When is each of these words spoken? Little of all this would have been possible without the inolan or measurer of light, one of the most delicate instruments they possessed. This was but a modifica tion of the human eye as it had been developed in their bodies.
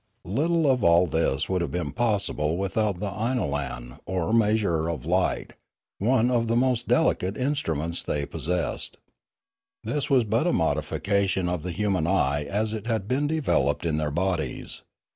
Little 0.25 0.67
of 0.67 0.83
all 0.83 1.05
this 1.05 1.47
would 1.47 1.61
have 1.61 1.69
been 1.69 1.91
possible 1.91 2.57
without 2.57 2.99
the 2.99 3.11
inolan 3.11 3.99
or 4.07 4.33
measurer 4.33 4.89
of 4.89 5.05
light, 5.05 5.53
one 5.99 6.31
of 6.31 6.47
the 6.47 6.55
most 6.55 6.87
delicate 6.87 7.37
instruments 7.37 8.01
they 8.01 8.25
possessed. 8.25 8.97
This 9.83 10.09
was 10.09 10.23
but 10.23 10.47
a 10.47 10.53
modifica 10.53 11.27
tion 11.29 11.47
of 11.47 11.61
the 11.61 11.69
human 11.71 12.07
eye 12.07 12.45
as 12.49 12.73
it 12.73 12.87
had 12.87 13.07
been 13.07 13.27
developed 13.27 13.85
in 13.85 13.97
their 13.97 14.09
bodies. 14.09 14.81